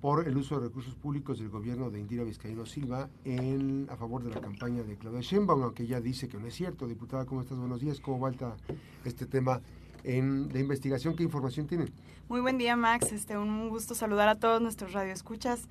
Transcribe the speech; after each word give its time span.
por 0.00 0.26
el 0.26 0.36
uso 0.36 0.58
de 0.58 0.66
recursos 0.66 0.94
públicos 0.96 1.38
del 1.38 1.48
gobierno 1.48 1.90
de 1.90 2.00
Indira 2.00 2.24
Vizcaíno 2.24 2.66
Silva 2.66 3.08
en, 3.24 3.86
a 3.88 3.96
favor 3.96 4.24
de 4.24 4.30
la 4.30 4.40
campaña 4.40 4.82
de 4.82 4.96
Claudia 4.96 5.20
Sheinbaum, 5.20 5.62
aunque 5.62 5.84
ella 5.84 6.00
dice 6.00 6.28
que 6.28 6.38
no 6.38 6.48
es 6.48 6.54
cierto. 6.54 6.88
Diputada, 6.88 7.24
¿cómo 7.24 7.40
estás? 7.40 7.56
Buenos 7.56 7.80
días. 7.80 8.00
¿Cómo 8.00 8.18
va 8.18 8.32
este 9.04 9.26
tema 9.26 9.60
en, 10.02 10.48
de 10.48 10.58
investigación? 10.58 11.14
¿Qué 11.14 11.22
información 11.22 11.68
tienen? 11.68 11.92
Muy 12.28 12.40
buen 12.40 12.58
día, 12.58 12.74
Max. 12.74 13.12
Este, 13.12 13.38
un 13.38 13.68
gusto 13.68 13.94
saludar 13.94 14.28
a 14.28 14.34
todos 14.34 14.60
nuestros 14.60 14.92
radioescuchas. 14.92 15.68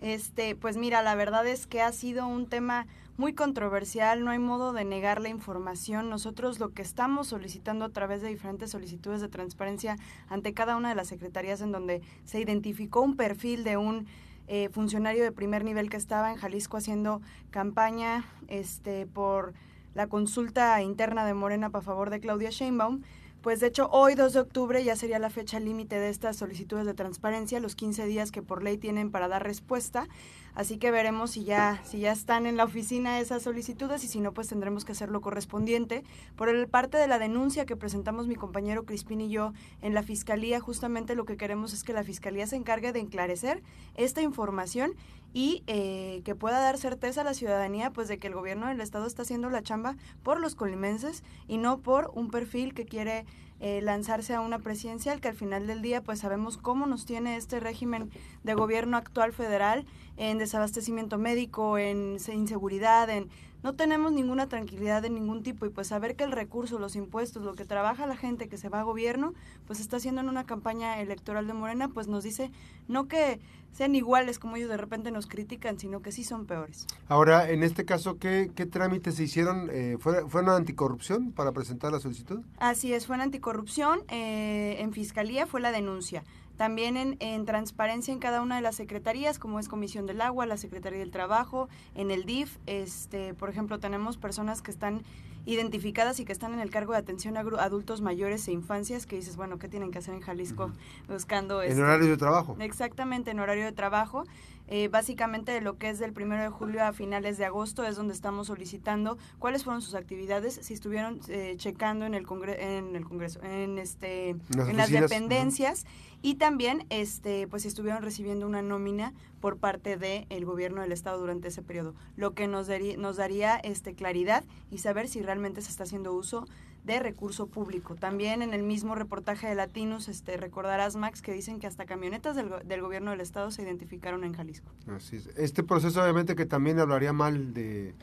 Este, 0.00 0.56
pues 0.56 0.76
mira, 0.76 1.02
la 1.02 1.14
verdad 1.14 1.46
es 1.46 1.66
que 1.66 1.82
ha 1.82 1.92
sido 1.92 2.26
un 2.26 2.46
tema 2.46 2.86
muy 3.16 3.32
controversial, 3.32 4.24
no 4.24 4.30
hay 4.30 4.38
modo 4.38 4.72
de 4.72 4.84
negar 4.84 5.20
la 5.20 5.28
información. 5.28 6.10
Nosotros 6.10 6.58
lo 6.58 6.72
que 6.72 6.82
estamos 6.82 7.28
solicitando 7.28 7.84
a 7.84 7.90
través 7.90 8.22
de 8.22 8.28
diferentes 8.28 8.70
solicitudes 8.70 9.20
de 9.20 9.28
transparencia 9.28 9.96
ante 10.28 10.52
cada 10.52 10.76
una 10.76 10.88
de 10.88 10.94
las 10.94 11.08
secretarías 11.08 11.60
en 11.60 11.72
donde 11.72 12.02
se 12.24 12.40
identificó 12.40 13.02
un 13.02 13.16
perfil 13.16 13.62
de 13.64 13.76
un 13.76 14.06
eh, 14.46 14.68
funcionario 14.70 15.22
de 15.22 15.32
primer 15.32 15.64
nivel 15.64 15.88
que 15.88 15.96
estaba 15.96 16.30
en 16.30 16.36
Jalisco 16.36 16.76
haciendo 16.76 17.22
campaña 17.50 18.24
este, 18.48 19.06
por 19.06 19.54
la 19.94 20.08
consulta 20.08 20.82
interna 20.82 21.24
de 21.24 21.34
Morena 21.34 21.70
a 21.72 21.80
favor 21.80 22.10
de 22.10 22.20
Claudia 22.20 22.50
Sheinbaum 22.50 23.02
pues 23.44 23.60
de 23.60 23.66
hecho 23.66 23.90
hoy 23.92 24.14
2 24.14 24.32
de 24.32 24.40
octubre 24.40 24.82
ya 24.82 24.96
sería 24.96 25.18
la 25.18 25.28
fecha 25.28 25.60
límite 25.60 26.00
de 26.00 26.08
estas 26.08 26.34
solicitudes 26.34 26.86
de 26.86 26.94
transparencia, 26.94 27.60
los 27.60 27.76
15 27.76 28.06
días 28.06 28.32
que 28.32 28.40
por 28.40 28.62
ley 28.62 28.78
tienen 28.78 29.10
para 29.10 29.28
dar 29.28 29.42
respuesta. 29.42 30.08
Así 30.54 30.78
que 30.78 30.90
veremos 30.90 31.32
si 31.32 31.44
ya, 31.44 31.82
si 31.84 31.98
ya 31.98 32.12
están 32.12 32.46
en 32.46 32.56
la 32.56 32.64
oficina 32.64 33.20
esas 33.20 33.42
solicitudes 33.42 34.02
y 34.02 34.08
si 34.08 34.20
no, 34.20 34.32
pues 34.32 34.48
tendremos 34.48 34.86
que 34.86 34.92
hacer 34.92 35.10
lo 35.10 35.20
correspondiente. 35.20 36.04
Por 36.36 36.48
el 36.48 36.68
parte 36.68 36.96
de 36.96 37.06
la 37.06 37.18
denuncia 37.18 37.66
que 37.66 37.76
presentamos 37.76 38.28
mi 38.28 38.34
compañero 38.34 38.86
Crispín 38.86 39.20
y 39.20 39.28
yo 39.28 39.52
en 39.82 39.92
la 39.92 40.02
Fiscalía, 40.02 40.58
justamente 40.58 41.14
lo 41.14 41.26
que 41.26 41.36
queremos 41.36 41.74
es 41.74 41.84
que 41.84 41.92
la 41.92 42.02
Fiscalía 42.02 42.46
se 42.46 42.56
encargue 42.56 42.92
de 42.92 43.00
enclarecer 43.00 43.62
esta 43.94 44.22
información 44.22 44.94
y 45.34 45.64
eh, 45.66 46.22
que 46.24 46.34
pueda 46.34 46.60
dar 46.60 46.78
certeza 46.78 47.20
a 47.20 47.24
la 47.24 47.34
ciudadanía 47.34 47.90
pues 47.90 48.08
de 48.08 48.18
que 48.18 48.28
el 48.28 48.34
gobierno 48.34 48.68
del 48.68 48.80
estado 48.80 49.06
está 49.06 49.22
haciendo 49.22 49.50
la 49.50 49.62
chamba 49.62 49.96
por 50.22 50.40
los 50.40 50.54
colimenses 50.54 51.24
y 51.48 51.58
no 51.58 51.80
por 51.80 52.10
un 52.14 52.30
perfil 52.30 52.72
que 52.72 52.86
quiere 52.86 53.26
eh, 53.60 53.80
lanzarse 53.82 54.34
a 54.34 54.40
una 54.40 54.60
presidencial 54.60 55.20
que 55.20 55.28
al 55.28 55.34
final 55.34 55.66
del 55.66 55.82
día 55.82 56.02
pues 56.02 56.20
sabemos 56.20 56.56
cómo 56.56 56.86
nos 56.86 57.04
tiene 57.04 57.36
este 57.36 57.60
régimen 57.60 58.10
de 58.44 58.54
gobierno 58.54 58.96
actual 58.96 59.32
federal 59.32 59.84
en 60.16 60.38
desabastecimiento 60.38 61.18
médico, 61.18 61.78
en 61.78 62.18
inseguridad, 62.32 63.10
en 63.10 63.28
no 63.64 63.72
tenemos 63.72 64.12
ninguna 64.12 64.46
tranquilidad 64.46 65.00
de 65.00 65.08
ningún 65.08 65.42
tipo 65.42 65.64
y 65.64 65.70
pues 65.70 65.86
saber 65.86 66.16
que 66.16 66.24
el 66.24 66.32
recurso, 66.32 66.78
los 66.78 66.96
impuestos, 66.96 67.42
lo 67.42 67.54
que 67.54 67.64
trabaja 67.64 68.06
la 68.06 68.14
gente 68.14 68.46
que 68.46 68.58
se 68.58 68.68
va 68.68 68.80
a 68.80 68.82
gobierno, 68.82 69.32
pues 69.66 69.80
está 69.80 69.96
haciendo 69.96 70.20
en 70.20 70.28
una 70.28 70.44
campaña 70.44 71.00
electoral 71.00 71.46
de 71.46 71.54
Morena, 71.54 71.88
pues 71.88 72.06
nos 72.06 72.22
dice 72.24 72.50
no 72.88 73.08
que 73.08 73.40
sean 73.72 73.94
iguales 73.94 74.38
como 74.38 74.56
ellos 74.56 74.68
de 74.68 74.76
repente 74.76 75.10
nos 75.10 75.26
critican, 75.26 75.78
sino 75.78 76.02
que 76.02 76.12
sí 76.12 76.24
son 76.24 76.44
peores. 76.44 76.86
Ahora, 77.08 77.50
en 77.50 77.62
este 77.62 77.86
caso, 77.86 78.18
¿qué, 78.18 78.50
qué 78.54 78.66
trámites 78.66 79.14
se 79.14 79.24
hicieron? 79.24 79.70
Eh, 79.72 79.96
¿fue, 79.98 80.28
¿Fue 80.28 80.42
una 80.42 80.56
anticorrupción 80.56 81.32
para 81.32 81.52
presentar 81.52 81.90
la 81.90 82.00
solicitud? 82.00 82.40
Así 82.58 82.92
es, 82.92 83.06
fue 83.06 83.16
una 83.16 83.24
anticorrupción. 83.24 84.00
Eh, 84.08 84.76
en 84.78 84.92
fiscalía 84.92 85.46
fue 85.46 85.62
la 85.62 85.72
denuncia. 85.72 86.22
También 86.56 86.96
en, 86.96 87.16
en, 87.20 87.44
transparencia 87.46 88.12
en 88.12 88.20
cada 88.20 88.40
una 88.40 88.56
de 88.56 88.62
las 88.62 88.76
secretarías, 88.76 89.38
como 89.38 89.58
es 89.58 89.68
Comisión 89.68 90.06
del 90.06 90.20
Agua, 90.20 90.46
la 90.46 90.56
Secretaría 90.56 91.00
del 91.00 91.10
Trabajo, 91.10 91.68
en 91.94 92.10
el 92.10 92.24
DIF, 92.24 92.58
este, 92.66 93.34
por 93.34 93.50
ejemplo, 93.50 93.80
tenemos 93.80 94.16
personas 94.16 94.62
que 94.62 94.70
están 94.70 95.02
identificadas 95.46 96.20
y 96.20 96.24
que 96.24 96.32
están 96.32 96.54
en 96.54 96.60
el 96.60 96.70
cargo 96.70 96.92
de 96.92 96.98
atención 96.98 97.36
a 97.36 97.40
adultos 97.40 98.00
mayores 98.00 98.48
e 98.48 98.52
infancias, 98.52 99.06
que 99.06 99.16
dices, 99.16 99.36
bueno, 99.36 99.58
¿qué 99.58 99.68
tienen 99.68 99.90
que 99.90 99.98
hacer 99.98 100.14
en 100.14 100.20
Jalisco 100.20 100.70
buscando... 101.08 101.62
En 101.62 101.70
este, 101.70 101.82
horario 101.82 102.08
de 102.08 102.16
trabajo. 102.16 102.56
Exactamente, 102.60 103.30
en 103.30 103.40
horario 103.40 103.64
de 103.64 103.72
trabajo. 103.72 104.24
Eh, 104.66 104.88
básicamente 104.88 105.60
lo 105.60 105.76
que 105.76 105.90
es 105.90 105.98
del 105.98 106.12
primero 106.12 106.42
de 106.42 106.48
julio 106.48 106.84
a 106.84 106.92
finales 106.92 107.36
de 107.36 107.44
agosto 107.44 107.84
es 107.84 107.96
donde 107.96 108.14
estamos 108.14 108.46
solicitando 108.46 109.18
cuáles 109.38 109.64
fueron 109.64 109.82
sus 109.82 109.94
actividades, 109.94 110.58
si 110.62 110.72
estuvieron 110.72 111.20
eh, 111.28 111.54
checando 111.58 112.06
en 112.06 112.14
el, 112.14 112.26
en 112.58 112.96
el 112.96 113.04
Congreso, 113.04 113.42
en, 113.42 113.78
este, 113.78 114.30
en 114.30 114.76
las 114.76 114.90
dependencias 114.90 115.84
y 116.22 116.36
también 116.36 116.86
este, 116.88 117.46
pues 117.48 117.62
si 117.62 117.68
estuvieron 117.68 118.02
recibiendo 118.02 118.46
una 118.46 118.62
nómina 118.62 119.12
por 119.40 119.58
parte 119.58 119.98
del 119.98 120.44
gobierno 120.46 120.80
del 120.80 120.92
Estado 120.92 121.18
durante 121.18 121.48
ese 121.48 121.60
periodo, 121.60 121.94
lo 122.16 122.32
que 122.32 122.48
nos, 122.48 122.66
daría, 122.66 122.96
nos 122.96 123.18
daría 123.18 123.56
este, 123.56 123.94
claridad 123.94 124.44
y 124.70 124.78
saber 124.78 125.08
si 125.08 125.20
realmente 125.20 125.60
se 125.60 125.70
está 125.70 125.82
haciendo 125.82 126.14
uso 126.14 126.46
de 126.84 127.00
recurso 127.00 127.46
público. 127.46 127.94
También 127.94 128.42
en 128.42 128.54
el 128.54 128.62
mismo 128.62 128.94
reportaje 128.94 129.48
de 129.48 129.54
Latinos, 129.54 130.08
este, 130.08 130.36
recordarás, 130.36 130.96
Max, 130.96 131.22
que 131.22 131.32
dicen 131.32 131.58
que 131.58 131.66
hasta 131.66 131.86
camionetas 131.86 132.36
del, 132.36 132.50
del, 132.64 132.80
gobierno 132.82 133.10
del 133.10 133.20
Estado 133.20 133.50
se 133.50 133.62
identificaron 133.62 134.24
en 134.24 134.34
Jalisco. 134.34 134.70
Así 134.88 135.16
es. 135.16 135.26
Este 135.36 135.62
proceso 135.62 136.02
obviamente 136.02 136.36
que 136.36 136.46
también 136.46 136.78
hablaría 136.78 137.12
mal 137.12 137.54
de, 137.54 137.94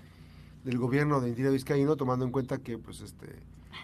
del 0.63 0.77
gobierno 0.77 1.21
de 1.21 1.29
Indira 1.29 1.51
Vizcaíno, 1.51 1.95
tomando 1.95 2.25
en 2.25 2.31
cuenta 2.31 2.57
que 2.57 2.77
pues 2.77 3.01
este 3.01 3.27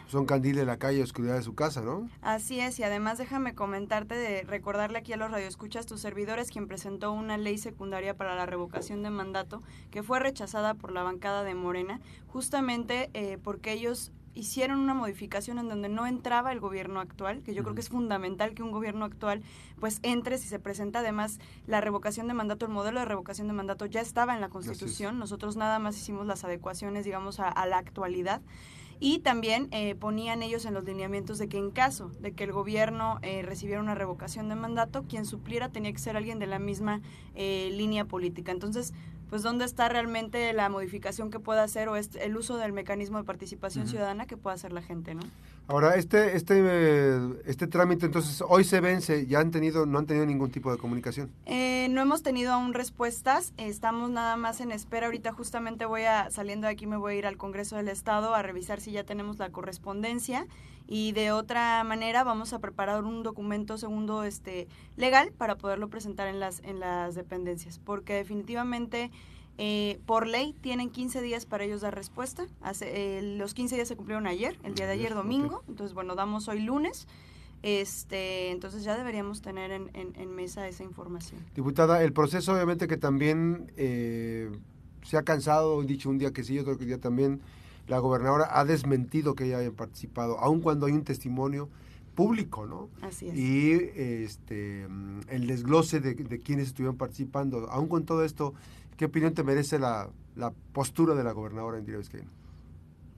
son 0.08 0.26
candil 0.26 0.56
de 0.56 0.66
la 0.66 0.78
calle, 0.78 1.04
oscuridad 1.04 1.36
de 1.36 1.42
su 1.42 1.56
casa, 1.56 1.82
¿no? 1.82 2.10
Así 2.22 2.60
es, 2.60 2.80
y 2.80 2.84
además 2.84 3.18
déjame 3.18 3.56
comentarte 3.56 4.16
de 4.16 4.44
recordarle 4.44 5.00
aquí 5.00 5.14
a 5.14 5.18
los 5.18 5.32
radioescuchas, 5.32 5.86
tus 5.86 6.02
servidores, 6.02 6.50
quien 6.50 6.68
presentó 6.68 7.12
una 7.12 7.38
ley 7.38 7.58
secundaria 7.58 8.16
para 8.16 8.36
la 8.36 8.46
revocación 8.46 9.04
de 9.04 9.10
mandato 9.10 9.62
que 9.92 10.04
fue 10.04 10.20
rechazada 10.20 10.74
por 10.76 10.92
la 10.92 11.04
bancada 11.04 11.44
de 11.44 11.56
Morena, 11.56 12.00
justamente 12.28 13.10
eh, 13.14 13.38
porque 13.44 13.74
ellos 13.74 14.12
hicieron 14.38 14.80
una 14.80 14.94
modificación 14.94 15.58
en 15.58 15.68
donde 15.68 15.90
no 15.90 16.06
entraba 16.06 16.52
el 16.52 16.60
gobierno 16.60 17.00
actual, 17.00 17.42
que 17.42 17.54
yo 17.54 17.64
creo 17.64 17.76
que 17.76 17.82
es 17.82 17.90
fundamental 17.90 18.54
que 18.54 18.64
un 18.64 18.72
gobierno 18.72 19.06
actual 19.06 19.42
pues 19.80 20.00
entre 20.04 20.38
si 20.38 20.48
se 20.48 20.60
presenta 20.60 21.00
además 21.00 21.40
la 21.66 21.82
revocación 21.82 22.28
de 22.28 22.34
mandato, 22.34 22.66
el 22.66 22.72
modelo 22.72 23.00
de 23.00 23.06
revocación 23.06 23.48
de 23.48 23.54
mandato 23.54 23.86
ya 23.86 24.02
estaba 24.02 24.34
en 24.34 24.42
la 24.42 24.50
Constitución, 24.50 25.20
nosotros 25.20 25.56
nada 25.56 25.80
más 25.80 25.98
hicimos 25.98 26.26
las 26.26 26.44
adecuaciones, 26.44 27.06
digamos, 27.06 27.40
a, 27.40 27.66
la 27.66 27.78
actualidad. 27.78 28.42
Y 29.00 29.20
también 29.20 29.68
eh, 29.70 29.94
ponían 29.94 30.42
ellos 30.42 30.66
en 30.66 30.74
los 30.74 30.84
lineamientos 30.84 31.38
de 31.38 31.48
que 31.48 31.60
en 31.60 31.70
caso 31.70 32.10
de 32.20 32.32
que 32.32 32.46
el 32.46 32.52
gobierno 32.52 33.20
eh, 33.22 33.44
recibiera 33.44 33.80
una 33.80 33.94
revocación 33.94 34.50
de 34.50 34.56
mandato, 34.56 35.04
quien 35.04 35.26
supliera 35.26 35.70
tenía 35.70 35.92
que 35.92 36.00
ser 36.00 36.18
alguien 36.18 36.40
de 36.40 36.48
la 36.48 36.58
misma 36.58 37.02
eh, 37.36 37.70
línea 37.74 38.06
política. 38.06 38.52
Entonces, 38.52 38.94
pues 39.30 39.44
dónde 39.44 39.66
está 39.66 39.90
realmente 39.90 40.54
la 40.54 40.70
modificación 40.70 41.30
que 41.30 41.40
pueda 41.40 41.64
hacer 41.64 41.90
o 41.90 41.96
el 41.96 42.38
uso 42.38 42.58
del 42.58 42.74
mecanismo 42.74 43.18
de 43.18 43.24
participación 43.24 43.88
ciudadana 43.88 44.26
que 44.26 44.38
pueda 44.38 44.56
hacer 44.56 44.72
la 44.72 44.82
gente, 44.82 45.16
¿no? 45.16 45.22
Ahora, 45.70 45.96
este, 45.96 46.38
este, 46.38 47.18
este 47.46 47.68
trámite, 47.68 48.06
entonces, 48.06 48.42
hoy 48.48 48.64
se 48.64 48.80
vence, 48.80 49.28
¿ya 49.28 49.40
han 49.40 49.52
tenido, 49.52 49.86
no 49.86 50.00
han 50.00 50.06
tenido 50.06 50.26
ningún 50.26 50.50
tipo 50.50 50.72
de 50.72 50.78
comunicación? 50.78 51.30
Eh, 51.46 51.90
no 51.90 52.02
hemos 52.02 52.24
tenido 52.24 52.54
aún 52.54 52.74
respuestas, 52.74 53.54
estamos 53.58 54.10
nada 54.10 54.38
más 54.38 54.62
en 54.62 54.72
espera. 54.72 55.08
Ahorita 55.08 55.34
justamente 55.34 55.86
voy 55.86 56.04
a, 56.04 56.32
saliendo 56.32 56.68
de 56.68 56.74
aquí, 56.74 56.88
me 56.88 56.96
voy 56.96 57.16
a 57.16 57.18
ir 57.18 57.26
al 57.28 57.36
Congreso 57.36 57.76
del 57.76 57.90
Estado 57.90 58.34
a 58.34 58.42
revisar 58.44 58.80
si 58.80 58.92
ya 58.92 59.04
tenemos 59.04 59.40
la 59.40 59.50
correspondencia 59.50 60.48
y 60.88 61.12
de 61.12 61.32
otra 61.32 61.84
manera 61.84 62.24
vamos 62.24 62.54
a 62.54 62.60
preparar 62.60 63.04
un 63.04 63.24
documento 63.24 63.78
segundo 63.78 64.24
este 64.24 64.68
legal 64.96 65.32
para 65.38 65.58
poderlo 65.58 65.90
presentar 65.90 66.28
en 66.28 66.40
las, 66.40 66.62
en 66.64 66.80
las 66.80 67.14
dependencias, 67.16 67.80
porque 67.80 68.14
definitivamente 68.14 69.12
eh, 69.58 70.00
por 70.06 70.28
ley 70.28 70.56
tienen 70.62 70.90
15 70.90 71.22
días 71.22 71.46
para 71.46 71.64
ellos 71.64 71.82
dar 71.82 71.96
respuesta. 71.96 72.48
Hace, 72.62 73.18
eh, 73.18 73.22
los 73.22 73.54
15 73.54 73.76
días 73.76 73.88
se 73.88 73.96
cumplieron 73.96 74.28
ayer, 74.28 74.58
el 74.64 74.76
día 74.76 74.86
de 74.86 74.94
ayer 74.94 75.14
domingo. 75.14 75.64
Entonces, 75.68 75.94
bueno, 75.94 76.16
damos 76.16 76.48
hoy 76.48 76.62
lunes. 76.62 77.08
Este, 77.64 78.52
entonces 78.52 78.84
ya 78.84 78.96
deberíamos 78.96 79.42
tener 79.42 79.72
en, 79.72 79.90
en, 79.94 80.36
mesa 80.36 80.68
esa 80.68 80.84
información. 80.84 81.42
Diputada, 81.56 82.04
el 82.04 82.14
proceso 82.14 82.54
obviamente 82.54 82.88
que 82.88 82.98
también 82.98 83.72
eh, 83.78 84.52
se 85.02 85.18
ha 85.18 85.24
cansado, 85.24 85.82
dicho 85.82 86.10
un 86.10 86.20
día 86.20 86.32
que 86.32 86.44
sí, 86.44 86.60
otro 86.60 86.76
día 86.76 87.00
también, 87.00 87.42
la 87.88 88.00
gobernadora 88.00 88.48
ha 88.52 88.66
desmentido 88.66 89.36
que 89.36 89.46
ella 89.46 89.60
haya 89.60 89.72
participado, 89.72 90.40
aun 90.40 90.62
cuando 90.62 90.86
hay 90.86 90.94
un 90.94 91.04
testimonio 91.04 91.70
público, 92.16 92.66
¿no? 92.66 92.90
Así 93.02 93.30
es. 93.30 93.36
Y 93.36 93.72
este, 93.96 94.88
el 95.30 95.48
desglose 95.48 96.00
de, 96.00 96.16
de 96.16 96.40
quienes 96.40 96.68
estuvieron 96.68 96.98
participando, 96.98 97.70
aun 97.70 97.88
con 97.88 98.06
todo 98.06 98.24
esto, 98.24 98.54
¿Qué 98.98 99.06
opinión 99.06 99.36
te 99.36 99.44
merece 99.44 99.78
la, 99.78 100.10
postura 100.74 101.14
de 101.14 101.24
la 101.24 101.32
gobernadora 101.32 101.78
Indira 101.78 102.00
Vizcaíno? 102.00 102.30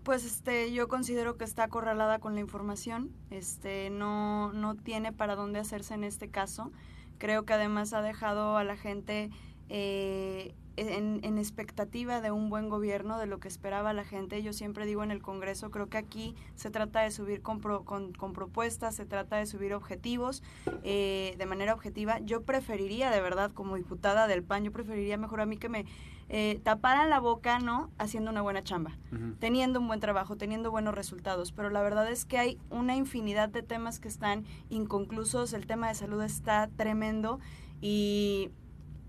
Pues 0.03 0.25
este, 0.25 0.73
yo 0.73 0.89
considero 0.89 1.37
que 1.37 1.45
está 1.45 1.63
acorralada 1.63 2.19
con 2.19 2.35
la 2.35 2.41
información, 2.41 3.11
este, 3.29 3.89
no, 3.89 4.51
no 4.53 4.75
tiene 4.75 5.13
para 5.13 5.35
dónde 5.35 5.59
hacerse 5.59 5.93
en 5.93 6.03
este 6.03 6.29
caso. 6.29 6.71
Creo 7.17 7.43
que 7.45 7.53
además 7.53 7.93
ha 7.93 8.01
dejado 8.01 8.57
a 8.57 8.63
la 8.63 8.75
gente 8.75 9.29
eh, 9.69 10.53
en, 10.79 11.37
expectativa 11.37 12.21
de 12.21 12.31
un 12.31 12.49
buen 12.49 12.69
gobierno, 12.69 13.17
de 13.17 13.25
lo 13.25 13.39
que 13.39 13.47
esperaba 13.47 13.93
la 13.93 14.03
gente. 14.03 14.41
Yo 14.43 14.53
siempre 14.53 14.85
digo 14.85 15.03
en 15.03 15.11
el 15.11 15.21
Congreso, 15.21 15.71
creo 15.71 15.87
que 15.87 15.97
aquí 15.97 16.35
se 16.55 16.69
trata 16.69 17.01
de 17.01 17.11
subir 17.11 17.41
con, 17.41 17.59
con, 17.59 18.33
propuestas, 18.33 18.95
se 18.95 19.05
trata 19.05 19.37
de 19.37 19.45
subir 19.45 19.73
objetivos 19.73 20.43
eh, 20.83 21.35
de 21.37 21.45
manera 21.45 21.73
objetiva. 21.73 22.19
Yo 22.19 22.43
preferiría, 22.43 23.11
de 23.11 23.21
verdad, 23.21 23.51
como 23.51 23.75
diputada 23.75 24.27
del 24.27 24.43
PAN, 24.43 24.63
yo 24.63 24.71
preferiría 24.71 25.17
mejor 25.17 25.41
a 25.41 25.45
mí 25.45 25.57
que 25.57 25.69
me 25.69 25.85
eh, 26.31 26.59
taparan 26.63 27.09
la 27.09 27.19
boca, 27.19 27.59
¿no? 27.59 27.89
Haciendo 27.97 28.29
una 28.29 28.43
buena 28.43 28.63
chamba, 28.63 28.95
teniendo 29.39 29.79
un 29.79 29.87
buen 29.87 29.99
trabajo, 29.99 30.37
teniendo 30.37 30.69
buenos 30.69 30.93
resultados. 30.93 31.51
Pero 31.51 31.71
la 31.71 31.81
verdad 31.81 32.09
es 32.11 32.25
que 32.25 32.37
hay 32.37 32.57
una 32.69 32.95
infinidad 32.95 33.49
de 33.49 33.63
temas 33.63 33.99
que 33.99 34.07
están 34.07 34.45
inconclusos. 34.69 35.53
El 35.53 35.65
tema 35.65 35.87
de 35.87 35.95
salud 35.95 36.21
está 36.21 36.69
tremendo 36.75 37.39
Y, 37.81 38.51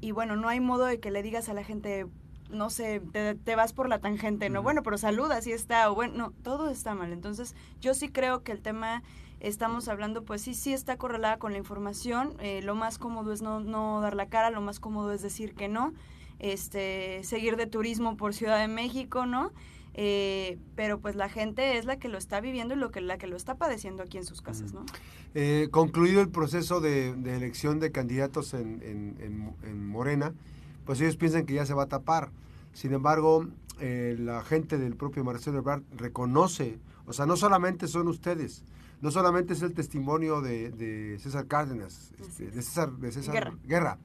y 0.00 0.12
bueno, 0.12 0.36
no 0.36 0.48
hay 0.48 0.60
modo 0.60 0.84
de 0.84 1.00
que 1.00 1.10
le 1.10 1.22
digas 1.22 1.48
a 1.48 1.54
la 1.54 1.64
gente, 1.64 2.06
no 2.50 2.70
sé, 2.70 3.00
te, 3.00 3.54
vas 3.54 3.72
por 3.72 3.88
la 3.88 3.98
tangente, 3.98 4.48
¿no? 4.50 4.62
Bueno, 4.62 4.82
pero 4.82 4.98
saluda, 4.98 5.40
si 5.42 5.52
está, 5.52 5.90
o 5.90 5.94
bueno, 5.94 6.14
no, 6.16 6.30
todo 6.42 6.70
está 6.70 6.94
mal. 6.94 7.12
Entonces, 7.12 7.54
yo 7.80 7.94
sí 7.94 8.08
creo 8.08 8.42
que 8.42 8.52
el 8.52 8.60
tema, 8.60 9.02
estamos 9.40 9.88
hablando, 9.88 10.24
pues 10.24 10.42
sí, 10.42 10.54
sí 10.54 10.72
está 10.72 10.96
correlada 10.96 11.38
con 11.38 11.52
la 11.52 11.58
información. 11.58 12.34
Eh, 12.40 12.62
lo 12.62 12.74
más 12.74 12.98
cómodo 12.98 13.32
es 13.32 13.42
no, 13.42 13.60
no 13.60 14.00
dar 14.00 14.14
la 14.14 14.26
cara, 14.26 14.50
lo 14.50 14.60
más 14.60 14.80
cómodo 14.80 15.12
es 15.12 15.22
decir 15.22 15.54
que 15.54 15.68
no. 15.68 15.92
Este, 16.38 17.22
seguir 17.22 17.56
de 17.56 17.66
turismo 17.66 18.16
por 18.16 18.32
Ciudad 18.32 18.58
de 18.58 18.68
México, 18.68 19.26
¿no? 19.26 19.52
Eh, 20.02 20.58
pero 20.76 20.98
pues 20.98 21.14
la 21.14 21.28
gente 21.28 21.76
es 21.76 21.84
la 21.84 21.98
que 21.98 22.08
lo 22.08 22.16
está 22.16 22.40
viviendo 22.40 22.72
y 22.72 22.78
lo 22.78 22.90
que, 22.90 23.02
la 23.02 23.18
que 23.18 23.26
lo 23.26 23.36
está 23.36 23.56
padeciendo 23.56 24.02
aquí 24.02 24.16
en 24.16 24.24
sus 24.24 24.40
casas, 24.40 24.72
¿no? 24.72 24.86
Eh, 25.34 25.68
concluido 25.70 26.22
el 26.22 26.30
proceso 26.30 26.80
de, 26.80 27.10
elección 27.10 27.80
de 27.80 27.92
candidatos 27.92 28.54
en, 28.54 28.80
en, 28.82 29.54
en 29.62 29.86
Morena, 29.86 30.32
pues 30.86 31.02
ellos 31.02 31.16
piensan 31.16 31.44
que 31.44 31.52
ya 31.52 31.66
se 31.66 31.74
va 31.74 31.82
a 31.82 31.88
tapar. 31.88 32.30
Sin 32.72 32.94
embargo, 32.94 33.46
eh, 33.80 34.16
la 34.18 34.42
gente 34.42 34.78
del 34.78 34.94
propio 34.94 35.24
Marcelo 35.24 35.58
Ebrard 35.58 35.82
reconoce, 35.96 36.78
o 37.06 37.12
sea, 37.12 37.24
no 37.24 37.36
solamente 37.36 37.88
son 37.88 38.08
ustedes, 38.08 38.62
no 39.00 39.10
solamente 39.10 39.54
es 39.54 39.62
el 39.62 39.72
testimonio 39.72 40.42
de, 40.42 41.18
César 41.20 41.46
Cárdenas, 41.46 42.12
este, 42.18 42.50
de 42.50 42.62
César, 42.62 42.92
de 42.92 43.10
César 43.10 43.54
Guerra, 43.64 43.98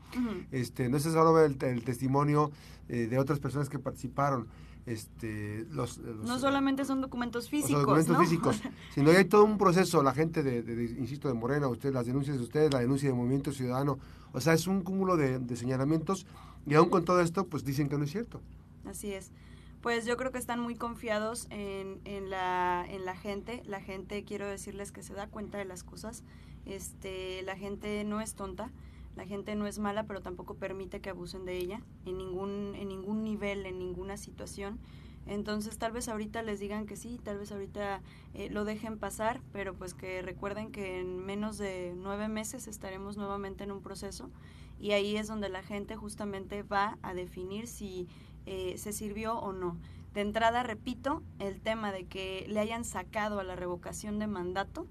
este, 0.52 0.88
no 0.88 0.98
es 0.98 1.04
solo 1.04 1.44
el, 1.44 1.58
testimonio 1.84 2.52
eh, 2.88 3.08
de 3.08 3.20
otras 3.20 3.40
personas 3.40 3.68
que 3.68 3.80
participaron. 3.80 4.48
Este, 4.86 5.66
los, 5.72 5.98
no 5.98 6.38
solamente 6.38 6.86
son 6.86 7.02
documentos 7.02 7.50
físicos, 7.50 7.82
documentos 7.82 8.18
físicos, 8.20 8.62
sino 8.94 9.10
hay 9.10 9.26
todo 9.26 9.44
un 9.44 9.58
proceso, 9.58 10.04
la 10.04 10.14
gente 10.14 10.44
de, 10.44 10.60
insisto, 11.00 11.28
de 11.28 11.34
Morena, 11.34 11.68
ustedes, 11.68 11.96
las 11.96 12.06
denuncias 12.06 12.38
de 12.38 12.44
ustedes, 12.44 12.72
la 12.72 12.82
denuncia 12.82 13.10
del 13.10 13.18
Movimiento 13.18 13.52
Ciudadano, 13.52 13.98
o 14.32 14.40
sea, 14.40 14.54
es 14.54 14.68
un 14.68 14.82
cúmulo 14.82 15.18
de, 15.18 15.40
de 15.40 15.56
señalamientos 15.56 16.28
y 16.68 16.76
aún 16.76 16.90
con 16.90 17.04
todo 17.04 17.22
esto, 17.22 17.48
pues 17.48 17.64
dicen 17.64 17.90
que 17.90 17.98
no 17.98 18.04
es 18.04 18.12
cierto. 18.12 18.42
Así 18.86 19.12
es. 19.12 19.32
Pues 19.82 20.06
yo 20.06 20.18
creo 20.18 20.32
que 20.32 20.40
están 20.40 20.60
muy 20.60 20.76
confiados 20.76 21.46
en, 21.52 22.00
en, 22.06 22.32
la, 22.32 22.86
en 22.90 23.06
la 23.06 23.16
gente. 23.16 23.62
La 23.68 23.82
gente, 23.82 24.24
quiero 24.24 24.48
decirles 24.48 24.92
que 24.92 25.04
se 25.04 25.14
da 25.14 25.28
cuenta 25.28 25.60
de 25.60 25.66
las 25.66 25.84
cosas. 25.84 26.24
Este, 26.66 27.44
la 27.44 27.56
gente 27.56 28.04
no 28.04 28.20
es 28.20 28.34
tonta. 28.34 28.72
La 29.16 29.26
gente 29.26 29.56
no 29.56 29.66
es 29.66 29.80
mala, 29.80 30.04
pero 30.04 30.22
tampoco 30.22 30.56
permite 30.56 31.00
que 31.00 31.10
abusen 31.10 31.46
de 31.46 31.58
ella 31.58 31.82
en 32.06 32.18
ningún, 32.18 32.76
en 32.76 32.90
ningún 32.90 33.24
nivel, 33.24 33.66
en 33.66 33.80
ninguna 33.80 34.18
situación. 34.18 34.80
Entonces 35.26 35.78
tal 35.78 35.92
vez 35.92 36.08
ahorita 36.08 36.44
les 36.44 36.60
digan 36.60 36.86
que 36.86 36.96
sí, 36.96 37.20
tal 37.24 37.40
vez 37.40 37.52
ahorita 37.52 38.02
eh, 38.34 38.50
lo 38.52 38.64
dejen 38.64 39.00
pasar, 39.00 39.42
pero 39.54 39.74
pues 39.74 39.94
que 39.94 40.22
recuerden 40.22 40.72
que 40.72 41.00
en 41.00 41.18
menos 41.26 41.58
de 41.58 41.94
nueve 41.96 42.28
meses 42.28 42.68
estaremos 42.68 43.18
nuevamente 43.18 43.64
en 43.64 43.72
un 43.72 43.82
proceso 43.82 44.30
y 44.80 44.92
ahí 44.92 45.16
es 45.18 45.28
donde 45.28 45.50
la 45.50 45.64
gente 45.64 45.96
justamente 45.96 46.62
va 46.62 47.00
a 47.02 47.14
definir 47.14 47.68
si 47.68 48.08
eh, 48.46 48.76
se 48.78 48.92
sirvió 48.92 49.40
o 49.40 49.52
no. 49.52 49.78
De 50.14 50.22
entrada, 50.22 50.62
repito, 50.62 51.24
el 51.40 51.60
tema 51.60 51.92
de 51.92 52.06
que 52.06 52.46
le 52.48 52.60
hayan 52.60 52.86
sacado 52.86 53.40
a 53.40 53.44
la 53.44 53.56
revocación 53.56 54.20
de 54.20 54.28
mandato, 54.28 54.86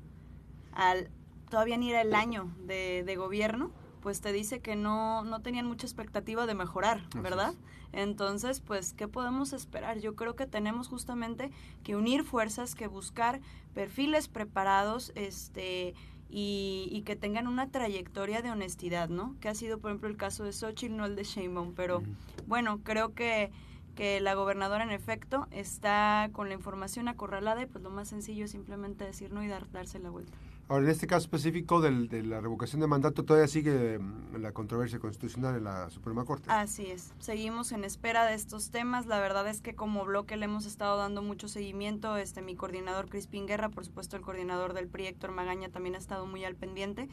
todavía 1.49 1.77
ni 1.77 1.91
era 1.91 2.03
el 2.03 2.15
año 2.15 2.53
de 2.67 3.15
gobierno, 3.17 3.70
pues 4.05 4.21
te 4.21 4.35
dice 4.35 4.61
que 4.61 4.77
no, 4.77 5.25
no 5.25 5.41
tenían 5.41 5.65
mucha 5.65 5.87
expectativa 5.87 6.45
de 6.45 6.53
mejorar, 6.53 7.01
¿verdad? 7.17 7.55
Entonces, 7.91 8.61
pues, 8.61 8.93
¿qué 8.93 9.09
podemos 9.09 9.55
esperar? 9.55 9.99
Yo 9.99 10.15
creo 10.15 10.37
que 10.37 10.47
tenemos 10.47 10.89
justamente 10.89 11.51
que 11.83 11.97
unir 11.97 12.23
fuerzas, 12.23 12.75
que 12.75 12.87
buscar 12.87 13.41
perfiles 13.73 14.29
preparados, 14.29 15.11
este, 15.15 15.95
y, 16.29 17.03
que 17.06 17.17
tengan 17.17 17.47
una 17.47 17.71
trayectoria 17.71 18.43
de 18.43 18.51
honestidad, 18.51 19.09
¿no? 19.09 19.37
Que 19.41 19.49
ha 19.49 19.55
sido, 19.55 19.79
por 19.79 19.91
ejemplo, 19.91 20.11
el 20.11 20.19
caso 20.19 20.45
de 20.45 20.53
Xochitl, 20.53 20.95
no 20.95 21.06
el 21.06 21.17
de 21.17 21.25
Sheinbaum, 21.25 21.73
pero 21.75 22.03
bueno, 22.47 22.81
creo 22.85 23.15
que, 23.15 23.53
que 23.95 24.21
la 24.21 24.35
gobernadora 24.35 24.85
en 24.85 24.91
efecto 24.91 25.49
está 25.51 26.29
con 26.33 26.49
la 26.49 26.55
información 26.55 27.09
acorralada 27.09 27.62
y 27.62 27.67
pues 27.67 27.83
lo 27.83 27.89
más 27.89 28.09
sencillo 28.09 28.45
es 28.45 28.51
simplemente 28.51 29.03
decir 29.05 29.33
no 29.33 29.43
y 29.43 29.49
dar, 29.49 29.71
darse 29.73 29.99
la 29.99 30.11
vuelta. 30.11 30.37
Ahora, 30.66 30.84
en 30.84 30.90
este 30.90 31.06
caso 31.06 31.25
específico 31.25 31.82
del, 31.82 32.08
de 32.08 32.22
la 32.22 32.40
revocación 32.40 32.81
de 32.81 32.87
mandato, 32.87 33.25
todavía 33.25 33.49
sigue 33.49 33.99
mm, 33.99 34.37
la 34.40 34.52
controversia 34.52 34.99
constitucional 34.99 35.56
en 35.56 35.64
la 35.64 35.90
Suprema 35.90 36.25
Corte. 36.25 36.50
Así 36.50 36.87
es. 36.87 37.12
Seguimos 37.19 37.70
en 37.72 37.84
espera 37.84 38.25
de 38.25 38.34
estos 38.34 38.70
temas. 38.70 39.05
La 39.05 39.20
verdad 39.20 39.46
es 39.46 39.61
que 39.61 39.75
como 39.75 40.05
bloque 40.06 40.37
le 40.37 40.46
hemos 40.46 40.64
estado 40.64 40.96
dando 40.96 41.20
mucho 41.20 41.49
seguimiento. 41.49 42.16
Este, 42.16 42.40
mi 42.40 42.56
coordinador 42.56 43.11
Crispín 43.11 43.46
Guerra, 43.46 43.69
por 43.69 43.84
supuesto 43.84 44.16
el 44.16 44.22
coordinador 44.22 44.72
del 44.72 44.88
PRI, 44.88 45.08
Héctor 45.08 45.34
también 45.70 45.94
ha 45.96 45.99
estado 45.99 46.26
muy 46.26 46.44
al 46.44 46.55
pendiente. 46.55 47.08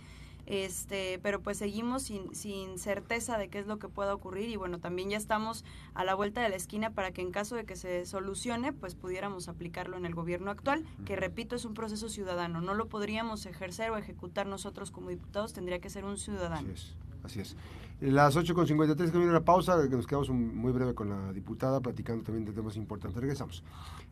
Este, 0.45 1.19
pero 1.21 1.41
pues 1.41 1.57
seguimos 1.57 2.03
sin, 2.03 2.33
sin 2.35 2.77
certeza 2.77 3.37
de 3.37 3.47
qué 3.47 3.59
es 3.59 3.67
lo 3.67 3.79
que 3.79 3.87
pueda 3.87 4.13
ocurrir 4.13 4.49
y 4.49 4.55
bueno, 4.55 4.79
también 4.79 5.09
ya 5.09 5.17
estamos 5.17 5.63
a 5.93 6.03
la 6.03 6.15
vuelta 6.15 6.41
de 6.41 6.49
la 6.49 6.55
esquina 6.55 6.91
para 6.91 7.11
que 7.11 7.21
en 7.21 7.31
caso 7.31 7.55
de 7.55 7.65
que 7.65 7.75
se 7.75 8.05
solucione, 8.05 8.73
pues 8.73 8.95
pudiéramos 8.95 9.47
aplicarlo 9.47 9.97
en 9.97 10.05
el 10.05 10.15
gobierno 10.15 10.51
actual, 10.51 10.85
que 11.05 11.15
repito, 11.15 11.55
es 11.55 11.65
un 11.65 11.73
proceso 11.73 12.09
ciudadano, 12.09 12.61
no 12.61 12.73
lo 12.73 12.87
podríamos 12.87 13.45
ejercer 13.45 13.91
o 13.91 13.97
ejecutar 13.97 14.47
nosotros 14.47 14.91
como 14.91 15.09
diputados, 15.09 15.53
tendría 15.53 15.79
que 15.79 15.89
ser 15.89 16.05
un 16.05 16.17
ciudadano. 16.17 16.67
Así 16.67 16.71
es. 16.71 16.95
Así 17.23 17.39
es. 17.39 17.55
Las 18.01 18.35
8.53 18.35 19.11
que 19.11 19.17
viene 19.17 19.31
la 19.31 19.45
pausa, 19.45 19.87
que 19.87 19.95
nos 19.95 20.07
quedamos 20.07 20.29
muy 20.31 20.71
breve 20.71 20.95
con 20.95 21.09
la 21.09 21.31
diputada, 21.33 21.81
platicando 21.81 22.23
también 22.23 22.45
de 22.45 22.51
temas 22.51 22.75
importantes. 22.75 23.21
Regresamos. 23.21 23.63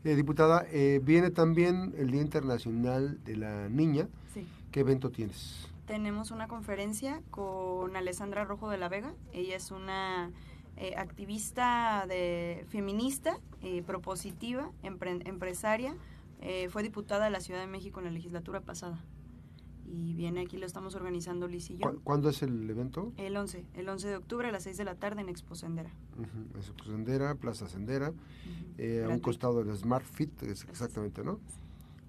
Eh, 0.04 0.14
diputada, 0.14 0.64
eh, 0.70 1.00
viene 1.02 1.30
también 1.30 1.92
el 1.98 2.12
Día 2.12 2.22
Internacional 2.22 3.18
de 3.24 3.36
la 3.36 3.68
Niña. 3.68 4.06
Sí. 4.32 4.46
¿Qué 4.70 4.80
evento 4.80 5.10
tienes? 5.10 5.68
Tenemos 5.90 6.30
una 6.30 6.46
conferencia 6.46 7.20
con 7.32 7.96
Alessandra 7.96 8.44
Rojo 8.44 8.70
de 8.70 8.78
la 8.78 8.88
Vega. 8.88 9.12
Ella 9.32 9.56
es 9.56 9.72
una 9.72 10.30
eh, 10.76 10.94
activista 10.96 12.04
de, 12.06 12.64
feminista, 12.68 13.40
eh, 13.60 13.82
propositiva, 13.82 14.70
empresaria. 14.84 15.96
Eh, 16.42 16.68
fue 16.68 16.84
diputada 16.84 17.24
de 17.24 17.32
la 17.32 17.40
Ciudad 17.40 17.58
de 17.58 17.66
México 17.66 17.98
en 17.98 18.04
la 18.04 18.12
legislatura 18.12 18.60
pasada. 18.60 19.04
Y 19.84 20.14
viene 20.14 20.42
aquí, 20.42 20.58
lo 20.58 20.66
estamos 20.66 20.94
organizando 20.94 21.48
Liz 21.48 21.70
y 21.70 21.78
yo. 21.78 22.00
¿Cuándo 22.04 22.28
es 22.28 22.40
el 22.44 22.70
evento? 22.70 23.12
El 23.16 23.36
11, 23.36 23.66
el 23.74 23.88
11 23.88 24.06
de 24.06 24.16
octubre 24.16 24.48
a 24.48 24.52
las 24.52 24.62
6 24.62 24.76
de 24.76 24.84
la 24.84 24.94
tarde 24.94 25.22
en 25.22 25.28
Expo 25.28 25.56
Sendera. 25.56 25.90
Expo 26.54 26.84
Sendera, 26.84 27.34
Plaza 27.34 27.66
Sendera, 27.66 28.12
a 28.12 29.08
un 29.08 29.18
costado 29.18 29.64
del 29.64 29.76
Smart 29.76 30.04
Fit, 30.04 30.40
exactamente, 30.44 31.24
¿no? 31.24 31.40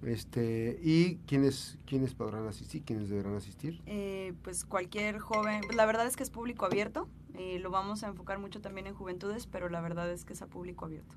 Este, 0.03 0.79
¿Y 0.81 1.17
quiénes, 1.27 1.77
quiénes 1.85 2.15
podrán 2.15 2.47
asistir? 2.47 2.83
¿Quiénes 2.83 3.09
deberán 3.09 3.35
asistir? 3.35 3.81
Eh, 3.85 4.33
pues 4.43 4.65
cualquier 4.65 5.19
joven, 5.19 5.61
la 5.75 5.85
verdad 5.85 6.07
es 6.07 6.17
que 6.17 6.23
es 6.23 6.31
público 6.31 6.65
abierto, 6.65 7.07
eh, 7.35 7.59
lo 7.59 7.69
vamos 7.69 8.03
a 8.03 8.07
enfocar 8.07 8.39
mucho 8.39 8.61
también 8.61 8.87
en 8.87 8.95
juventudes, 8.95 9.45
pero 9.45 9.69
la 9.69 9.79
verdad 9.79 10.11
es 10.11 10.25
que 10.25 10.33
es 10.33 10.41
a 10.41 10.47
público 10.47 10.85
abierto. 10.85 11.15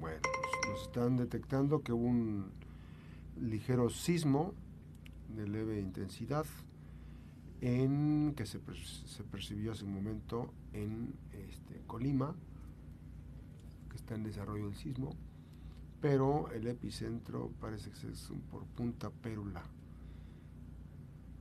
Bueno, 0.00 0.20
pues 0.22 0.72
nos 0.72 0.82
están 0.82 1.16
detectando 1.16 1.82
que 1.82 1.92
hubo 1.92 2.06
un 2.06 2.50
ligero 3.40 3.90
sismo 3.90 4.54
de 5.34 5.46
leve 5.46 5.78
intensidad 5.78 6.46
en 7.60 8.34
que 8.36 8.46
se, 8.46 8.60
se 9.06 9.24
percibió 9.24 9.72
hace 9.72 9.84
un 9.84 9.94
momento 9.94 10.52
en 10.72 11.14
este, 11.32 11.82
Colima, 11.86 12.34
que 13.90 13.96
está 13.96 14.14
en 14.14 14.24
desarrollo 14.24 14.68
el 14.68 14.74
sismo 14.74 15.14
pero 16.00 16.50
el 16.52 16.66
epicentro 16.66 17.50
parece 17.60 17.90
que 17.90 18.08
es 18.08 18.30
por 18.50 18.64
Punta 18.64 19.10
Pérula, 19.10 19.62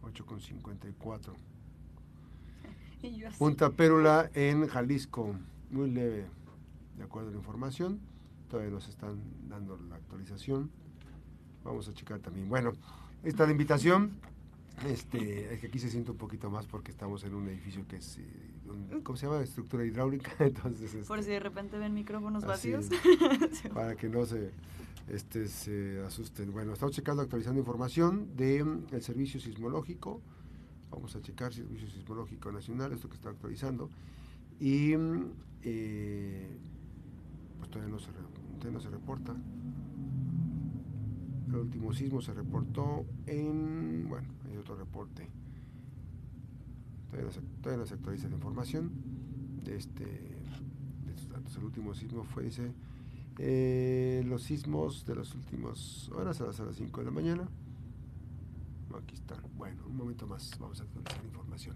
8,54. 0.04 1.34
Punta 3.38 3.70
Pérula 3.72 4.30
en 4.34 4.68
Jalisco, 4.68 5.36
muy 5.70 5.92
leve, 5.92 6.26
de 6.98 7.04
acuerdo 7.04 7.30
a 7.30 7.32
la 7.32 7.38
información. 7.38 8.00
Todavía 8.50 8.72
nos 8.72 8.88
están 8.88 9.20
dando 9.50 9.78
la 9.90 9.96
actualización. 9.96 10.72
Vamos 11.64 11.88
a 11.88 11.94
checar 11.94 12.20
también. 12.20 12.48
Bueno, 12.48 12.74
esta 13.24 13.46
la 13.46 13.52
invitación. 13.52 14.12
Este, 14.84 15.54
es 15.54 15.62
que 15.62 15.68
aquí 15.68 15.80
se 15.80 15.90
siente 15.90 16.12
un 16.12 16.18
poquito 16.18 16.50
más 16.50 16.66
porque 16.66 16.92
estamos 16.92 17.24
en 17.24 17.34
un 17.34 17.48
edificio 17.48 17.88
que 17.88 17.96
es, 17.96 18.18
eh, 18.18 19.02
¿cómo 19.04 19.18
se 19.18 19.26
llama? 19.26 19.42
Estructura 19.42 19.86
hidráulica. 19.86 20.32
Entonces, 20.40 21.08
Por 21.08 21.24
si 21.24 21.30
de 21.30 21.40
repente 21.40 21.78
ven 21.78 21.94
micrófonos 21.94 22.44
vacíos. 22.46 22.90
para 23.74 23.96
que 23.96 24.10
no 24.10 24.26
se, 24.26 24.52
este, 25.08 25.48
se 25.48 26.02
asusten. 26.02 26.52
Bueno, 26.52 26.74
estamos 26.74 26.94
checando, 26.94 27.22
actualizando 27.22 27.60
información 27.60 28.36
del 28.36 28.66
mm, 28.66 28.88
el 28.92 29.02
Servicio 29.02 29.40
Sismológico. 29.40 30.22
Vamos 30.92 31.16
a 31.16 31.22
checar 31.22 31.54
Servicio 31.54 31.90
Sismológico 31.90 32.52
Nacional, 32.52 32.92
esto 32.92 33.08
que 33.08 33.16
está 33.16 33.30
actualizando. 33.30 33.90
Y 34.60 34.96
mm, 34.96 35.32
eh, 35.64 36.58
pues 37.60 37.70
todavía 37.70 37.94
no 37.94 38.00
se, 38.00 38.12
todavía 38.60 38.72
no 38.72 38.80
se 38.82 38.90
reporta. 38.90 39.36
Último 41.66 41.94
sismo 41.94 42.22
se 42.22 42.32
reportó 42.32 43.08
en, 43.26 44.06
bueno, 44.08 44.28
hay 44.48 44.58
otro 44.58 44.76
reporte. 44.76 45.28
Todavía 47.10 47.78
no 47.78 47.86
se, 47.88 47.96
actualiza 47.96 48.28
la 48.28 48.36
información 48.36 48.92
de, 49.64 49.76
este, 49.76 50.06
de 50.06 51.14
estos 51.16 51.30
datos. 51.30 51.58
El 51.58 51.64
último 51.64 51.96
sismo 51.96 52.24
fue, 52.24 52.44
dice, 52.44 52.72
eh, 53.40 54.24
los 54.28 54.44
sismos 54.44 55.08
de 55.08 55.16
las 55.16 55.34
últimas 55.34 56.08
horas 56.10 56.40
a 56.40 56.46
las, 56.46 56.76
5 56.76 57.00
de 57.00 57.06
la 57.06 57.12
mañana. 57.12 57.50
Aquí 58.96 59.16
están. 59.16 59.40
Bueno, 59.58 59.82
un 59.88 59.98
momento 59.98 60.28
más, 60.28 60.52
vamos 60.60 60.80
a 60.82 60.84
actualizar 60.84 61.18
la 61.18 61.28
información. 61.28 61.76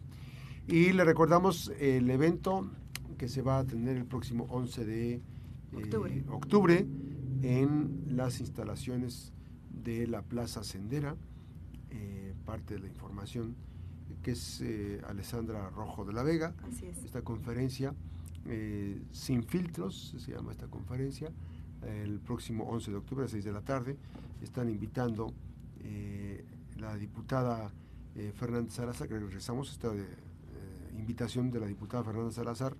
Y 0.68 0.94
le 0.94 1.04
recordamos 1.04 1.72
el 1.80 2.08
evento 2.12 2.70
que 3.18 3.28
se 3.28 3.42
va 3.42 3.58
a 3.58 3.66
tener 3.66 3.98
el 3.98 4.06
próximo 4.06 4.46
11 4.50 4.86
de 4.86 5.14
eh, 5.16 5.22
Octubre. 5.74 6.24
octubre 6.30 6.88
en 7.42 8.06
las 8.08 8.40
instalaciones 8.40 9.34
de 9.90 10.08
la 10.08 10.22
Plaza 10.22 10.64
Sendera. 10.64 11.16
Eh, 11.92 12.34
parte 12.46 12.76
de 12.76 12.82
la 12.82 12.88
información 12.88 13.56
que 14.22 14.32
es 14.32 14.62
eh, 14.62 15.02
Alessandra 15.08 15.70
Rojo 15.70 16.06
de 16.06 16.14
la 16.14 16.24
Vega. 16.24 16.54
Así 16.64 16.86
es. 16.86 17.04
Esta 17.04 17.22
conferencia 17.22 17.96
eh, 18.46 19.02
sin 19.12 19.44
filtros, 19.44 20.16
se 20.18 20.32
llama 20.32 20.52
esta 20.52 20.68
conferencia, 20.68 21.32
el 21.82 22.20
próximo 22.20 22.66
11 22.66 22.92
de 22.92 22.98
octubre 22.98 23.26
a 23.26 23.28
6 23.28 23.44
de 23.44 23.52
la 23.52 23.62
tarde. 23.62 23.98
Están 24.42 24.70
invitando 24.70 25.34
la 26.78 26.96
diputada 26.98 27.72
Fernanda 28.36 28.70
Salazar, 28.72 29.08
que 29.08 29.18
regresamos 29.18 29.72
esta 29.72 29.90
invitación 30.98 31.52
de 31.52 31.62
la 31.62 31.68
diputada 31.68 32.04
Fernanda 32.04 32.32
Salazar, 32.32 32.76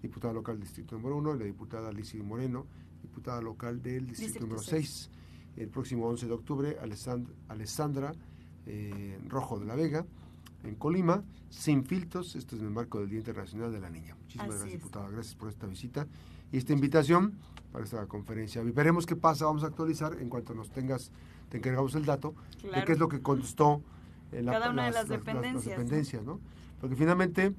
diputada 0.00 0.32
local 0.32 0.56
del 0.56 0.64
distrito 0.64 0.96
número 0.96 1.16
1, 1.16 1.34
y 1.34 1.38
la 1.38 1.44
diputada 1.46 1.88
Alicia 1.88 2.22
Moreno, 2.22 2.66
diputada 3.02 3.40
local 3.40 3.82
del 3.82 4.06
distrito, 4.06 4.26
Distrito 4.26 4.46
número 4.46 4.62
seis. 4.62 5.10
6. 5.12 5.17
El 5.58 5.68
próximo 5.68 6.06
11 6.06 6.26
de 6.26 6.32
octubre, 6.32 6.78
Alessand- 6.80 7.28
Alessandra 7.48 8.12
eh, 8.66 9.18
Rojo 9.28 9.58
de 9.58 9.66
la 9.66 9.74
Vega, 9.74 10.04
en 10.64 10.74
Colima, 10.76 11.22
sin 11.50 11.84
filtros. 11.84 12.36
Esto 12.36 12.54
es 12.54 12.60
en 12.60 12.68
el 12.68 12.72
marco 12.74 13.00
del 13.00 13.08
Día 13.10 13.18
Internacional 13.18 13.72
de 13.72 13.80
la 13.80 13.90
Niña. 13.90 14.14
Muchísimas 14.20 14.48
Así 14.50 14.58
gracias, 14.58 14.74
es. 14.74 14.80
diputada. 14.82 15.10
Gracias 15.10 15.34
por 15.34 15.48
esta 15.48 15.66
visita 15.66 16.06
y 16.52 16.58
esta 16.58 16.72
invitación 16.72 17.32
para 17.72 17.84
esta 17.84 18.06
conferencia. 18.06 18.62
Y 18.62 18.70
veremos 18.70 19.06
qué 19.06 19.16
pasa. 19.16 19.46
Vamos 19.46 19.64
a 19.64 19.66
actualizar 19.68 20.14
en 20.20 20.28
cuanto 20.28 20.54
nos 20.54 20.70
tengas, 20.70 21.10
te 21.48 21.58
encargamos 21.58 21.94
el 21.94 22.04
dato 22.04 22.34
de 22.62 22.68
Claro. 22.68 22.86
qué 22.86 22.92
es 22.92 22.98
lo 22.98 23.08
que 23.08 23.20
contestó 23.20 23.82
en 24.32 24.46
Cada 24.46 24.70
una 24.70 24.84
de 24.86 24.90
las 24.92 25.08
dependencias, 25.08 25.64
¿no? 25.64 25.70
dependencias, 25.70 26.24
¿no? 26.24 26.40
Porque 26.80 26.94
finalmente, 26.96 27.54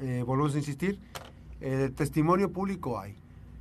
eh, 0.00 0.22
volvemos 0.26 0.54
a 0.54 0.58
insistir, 0.58 0.98
el 1.60 1.92
testimonio 1.92 2.50
público 2.50 2.98
hay. 2.98 3.14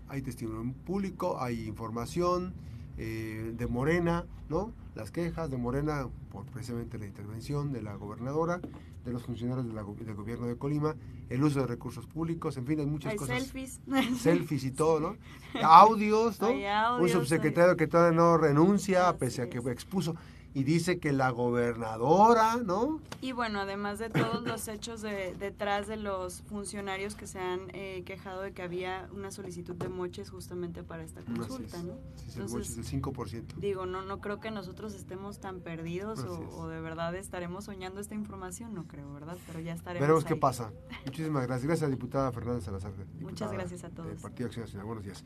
Hay 0.08 0.22
testimonio 0.24 0.74
público, 0.86 1.40
hay 1.42 1.68
información 1.68 2.54
eh, 3.00 3.54
de 3.58 3.66
Morena, 3.68 4.26
¿no? 4.50 4.72
Las 4.94 5.10
quejas 5.10 5.50
de 5.50 5.58
Morena 5.58 6.08
por 6.32 6.46
precisamente 6.48 6.98
la 7.00 7.06
intervención 7.08 7.72
de 7.72 7.82
la 7.82 7.96
gobernadora, 7.96 8.60
de 9.06 9.12
los 9.14 9.24
funcionarios 9.24 9.66
de 9.66 9.74
la 9.74 9.84
del 9.84 10.14
gobierno 10.16 10.46
de 10.48 10.58
Colima, 10.58 10.96
el 11.30 11.42
uso 11.44 11.62
de 11.62 11.68
recursos 11.68 12.06
públicos, 12.06 12.58
en 12.58 12.66
fin, 12.66 12.80
hay 12.82 12.86
muchas 12.86 13.14
Hay 13.14 13.18
cosas. 13.18 13.44
selfies. 13.44 13.80
Selfies 14.20 14.64
y 14.66 14.72
todo, 14.72 15.00
¿no? 15.00 15.16
Audios, 15.64 16.40
¿no? 16.42 16.48
Audios, 16.48 17.02
Un 17.02 17.10
subsecretario 17.10 17.72
hay- 17.72 17.78
que 17.78 17.88
todavía 17.88 18.18
no 18.18 18.38
renuncia, 18.38 19.16
pese 19.18 19.42
a 19.44 19.50
que 19.50 19.60
expuso, 19.60 20.16
y 20.54 20.64
dice 20.64 21.00
que 21.00 21.14
la 21.14 21.30
gobernadora, 21.30 22.58
¿no? 22.58 23.00
Y 23.22 23.34
bueno, 23.34 23.60
además 23.60 24.00
de 24.00 24.10
todos 24.10 24.44
los 24.44 24.68
hechos 24.68 25.02
de, 25.02 25.36
detrás 25.36 25.88
de 25.88 25.98
los 25.98 26.42
funcionarios 26.44 27.16
que 27.16 27.28
se 27.28 27.40
han 27.40 27.70
eh, 27.74 28.04
quejado 28.06 28.42
de 28.42 28.54
que 28.54 28.62
había 28.62 29.10
una 29.14 29.32
solicitud 29.32 29.76
de 29.76 29.90
moches 29.90 30.30
justamente 30.30 30.84
para 30.84 31.04
esta 31.04 31.22
consulta, 31.22 31.78
es. 31.78 31.84
¿no? 31.84 31.94
Sí, 32.16 32.26
el 32.36 32.42
Entonces, 32.44 32.76
del 32.92 33.02
5%. 33.02 33.56
Digo, 33.58 33.86
no, 33.86 34.02
no 34.02 34.20
creo 34.22 34.40
que 34.40 34.52
nosotros 34.52 34.94
estemos 34.96 35.40
tan 35.40 35.60
perdidos 35.60 36.20
o, 36.20 36.68
de 36.68 36.82
verdad 36.82 37.16
estaremos 37.16 37.66
soñando 37.66 38.00
esta 38.00 38.16
información, 38.16 38.74
no 38.74 38.86
creo, 38.88 39.12
¿verdad? 39.14 39.38
Pero 39.48 39.60
ya 39.60 39.74
estaremos 39.74 40.02
Veremos 40.02 40.26
qué 40.26 40.36
pasa. 40.36 40.72
Muchísimas 41.06 41.46
gracias. 41.46 41.68
Gracias, 41.68 41.90
diputada 41.92 42.32
Fernanda 42.32 42.62
Salazar. 42.62 42.94
diputada 43.18 43.52
gracias 43.54 43.84
a 43.84 43.90
todos. 43.90 44.10
Del 44.10 44.18
Partido 44.18 44.48
Acción 44.48 44.66
Nacional. 44.66 44.86
Buenos 44.86 45.04
días. 45.04 45.18